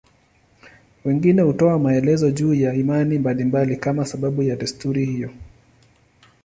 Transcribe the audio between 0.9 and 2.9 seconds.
Wengine hutoa maelezo juu ya